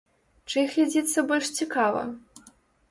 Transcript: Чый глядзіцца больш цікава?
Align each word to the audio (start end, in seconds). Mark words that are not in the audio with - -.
Чый 0.53 0.65
глядзіцца 0.71 1.27
больш 1.31 1.47
цікава? 1.61 2.01